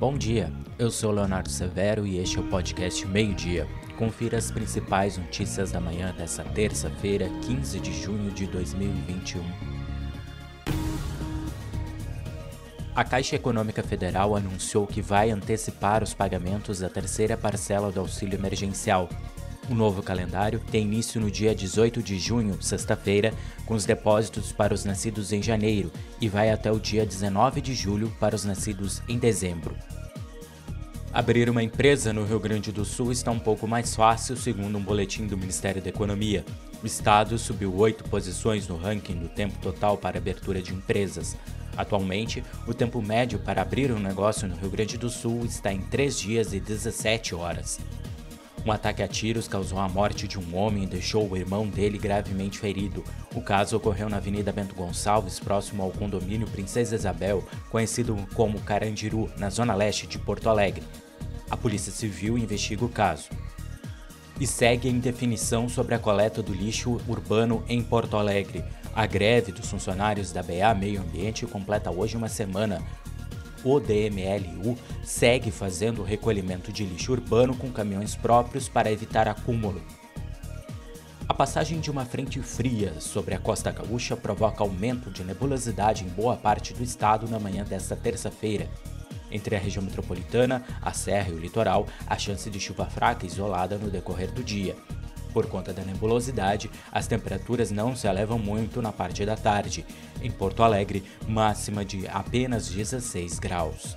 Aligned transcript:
Bom 0.00 0.16
dia, 0.16 0.50
eu 0.78 0.90
sou 0.90 1.10
Leonardo 1.10 1.50
Severo 1.50 2.06
e 2.06 2.16
este 2.16 2.38
é 2.38 2.40
o 2.40 2.44
podcast 2.44 3.06
Meio 3.06 3.34
Dia. 3.34 3.68
Confira 3.98 4.38
as 4.38 4.50
principais 4.50 5.18
notícias 5.18 5.72
da 5.72 5.78
manhã 5.78 6.14
dessa 6.16 6.42
terça-feira, 6.42 7.28
15 7.42 7.78
de 7.78 7.92
junho 7.92 8.30
de 8.30 8.46
2021. 8.46 9.42
A 12.96 13.04
Caixa 13.04 13.36
Econômica 13.36 13.82
Federal 13.82 14.34
anunciou 14.34 14.86
que 14.86 15.02
vai 15.02 15.30
antecipar 15.30 16.02
os 16.02 16.14
pagamentos 16.14 16.78
da 16.78 16.88
terceira 16.88 17.36
parcela 17.36 17.92
do 17.92 18.00
auxílio 18.00 18.38
emergencial. 18.38 19.06
O 19.70 19.74
novo 19.74 20.02
calendário 20.02 20.60
tem 20.68 20.82
início 20.82 21.20
no 21.20 21.30
dia 21.30 21.54
18 21.54 22.02
de 22.02 22.18
junho, 22.18 22.60
sexta-feira, 22.60 23.32
com 23.64 23.74
os 23.74 23.84
depósitos 23.84 24.50
para 24.50 24.74
os 24.74 24.84
nascidos 24.84 25.32
em 25.32 25.40
janeiro 25.40 25.92
e 26.20 26.28
vai 26.28 26.50
até 26.50 26.72
o 26.72 26.80
dia 26.80 27.06
19 27.06 27.60
de 27.60 27.72
julho 27.72 28.12
para 28.18 28.34
os 28.34 28.44
nascidos 28.44 29.00
em 29.08 29.16
dezembro. 29.16 29.76
Abrir 31.12 31.48
uma 31.48 31.62
empresa 31.62 32.12
no 32.12 32.24
Rio 32.24 32.40
Grande 32.40 32.72
do 32.72 32.84
Sul 32.84 33.12
está 33.12 33.30
um 33.30 33.38
pouco 33.38 33.68
mais 33.68 33.94
fácil, 33.94 34.36
segundo 34.36 34.76
um 34.76 34.82
boletim 34.82 35.28
do 35.28 35.38
Ministério 35.38 35.80
da 35.80 35.88
Economia. 35.88 36.44
O 36.82 36.86
estado 36.86 37.38
subiu 37.38 37.72
oito 37.76 38.02
posições 38.02 38.66
no 38.66 38.76
ranking 38.76 39.14
do 39.14 39.28
tempo 39.28 39.56
total 39.60 39.96
para 39.96 40.18
abertura 40.18 40.60
de 40.60 40.74
empresas. 40.74 41.36
Atualmente, 41.76 42.42
o 42.66 42.74
tempo 42.74 43.00
médio 43.00 43.38
para 43.38 43.62
abrir 43.62 43.92
um 43.92 44.00
negócio 44.00 44.48
no 44.48 44.56
Rio 44.56 44.70
Grande 44.70 44.98
do 44.98 45.08
Sul 45.08 45.44
está 45.44 45.72
em 45.72 45.80
3 45.80 46.18
dias 46.18 46.52
e 46.52 46.58
17 46.58 47.36
horas. 47.36 47.78
Um 48.64 48.70
ataque 48.72 49.02
a 49.02 49.08
tiros 49.08 49.48
causou 49.48 49.78
a 49.78 49.88
morte 49.88 50.28
de 50.28 50.38
um 50.38 50.54
homem 50.54 50.84
e 50.84 50.86
deixou 50.86 51.26
o 51.26 51.36
irmão 51.36 51.66
dele 51.66 51.96
gravemente 51.96 52.58
ferido. 52.58 53.02
O 53.34 53.40
caso 53.40 53.76
ocorreu 53.76 54.08
na 54.08 54.18
Avenida 54.18 54.52
Bento 54.52 54.74
Gonçalves, 54.74 55.40
próximo 55.40 55.82
ao 55.82 55.90
condomínio 55.90 56.46
Princesa 56.46 56.94
Isabel, 56.94 57.42
conhecido 57.70 58.16
como 58.34 58.60
Carandiru, 58.60 59.30
na 59.38 59.48
zona 59.48 59.74
leste 59.74 60.06
de 60.06 60.18
Porto 60.18 60.50
Alegre. 60.50 60.82
A 61.50 61.56
Polícia 61.56 61.90
Civil 61.90 62.36
investiga 62.36 62.84
o 62.84 62.88
caso. 62.88 63.30
E 64.38 64.46
segue 64.46 64.88
a 64.88 64.92
indefinição 64.92 65.66
sobre 65.66 65.94
a 65.94 65.98
coleta 65.98 66.42
do 66.42 66.52
lixo 66.52 67.00
urbano 67.08 67.64
em 67.66 67.82
Porto 67.82 68.16
Alegre. 68.16 68.62
A 68.94 69.06
greve 69.06 69.52
dos 69.52 69.70
funcionários 69.70 70.32
da 70.32 70.42
BA 70.42 70.74
Meio 70.74 71.00
Ambiente 71.00 71.46
completa 71.46 71.90
hoje 71.90 72.16
uma 72.16 72.28
semana 72.28 72.82
o 73.64 73.80
DMLU 73.80 74.76
segue 75.02 75.50
fazendo 75.50 76.02
o 76.02 76.04
recolhimento 76.04 76.72
de 76.72 76.84
lixo 76.84 77.12
urbano 77.12 77.54
com 77.54 77.70
caminhões 77.70 78.14
próprios 78.14 78.68
para 78.68 78.90
evitar 78.90 79.28
acúmulo. 79.28 79.82
A 81.28 81.34
passagem 81.34 81.78
de 81.78 81.90
uma 81.90 82.04
frente 82.04 82.40
fria 82.42 82.92
sobre 82.98 83.34
a 83.34 83.38
costa 83.38 83.70
gaúcha 83.70 84.16
provoca 84.16 84.64
aumento 84.64 85.10
de 85.10 85.22
nebulosidade 85.22 86.04
em 86.04 86.08
boa 86.08 86.36
parte 86.36 86.74
do 86.74 86.82
estado 86.82 87.28
na 87.28 87.38
manhã 87.38 87.64
desta 87.64 87.94
terça-feira. 87.94 88.68
Entre 89.30 89.54
a 89.54 89.58
região 89.58 89.84
metropolitana, 89.84 90.64
a 90.82 90.92
serra 90.92 91.30
e 91.30 91.34
o 91.34 91.38
litoral, 91.38 91.86
há 92.06 92.18
chance 92.18 92.50
de 92.50 92.58
chuva 92.58 92.86
fraca 92.86 93.24
isolada 93.24 93.78
no 93.78 93.88
decorrer 93.88 94.32
do 94.32 94.42
dia. 94.42 94.74
Por 95.32 95.46
conta 95.46 95.72
da 95.72 95.82
nebulosidade, 95.82 96.70
as 96.90 97.06
temperaturas 97.06 97.70
não 97.70 97.94
se 97.94 98.06
elevam 98.06 98.38
muito 98.38 98.82
na 98.82 98.92
parte 98.92 99.24
da 99.24 99.36
tarde. 99.36 99.84
Em 100.22 100.30
Porto 100.30 100.62
Alegre, 100.62 101.02
máxima 101.28 101.84
de 101.84 102.06
apenas 102.08 102.68
16 102.68 103.38
graus. 103.38 103.96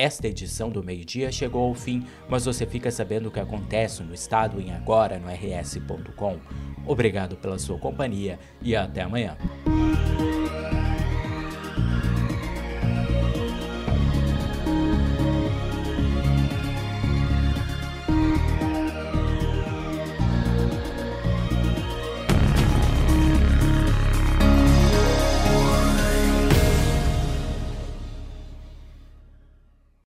Esta 0.00 0.28
edição 0.28 0.70
do 0.70 0.82
meio-dia 0.82 1.30
chegou 1.30 1.68
ao 1.68 1.74
fim, 1.74 2.06
mas 2.26 2.46
você 2.46 2.64
fica 2.64 2.90
sabendo 2.90 3.26
o 3.26 3.30
que 3.30 3.38
acontece 3.38 4.02
no 4.02 4.14
estado 4.14 4.58
em 4.58 4.72
agora 4.72 5.18
no 5.18 5.28
rs.com. 5.28 6.38
Obrigado 6.86 7.36
pela 7.36 7.58
sua 7.58 7.78
companhia 7.78 8.38
e 8.62 8.74
até 8.74 9.02
amanhã. 9.02 9.36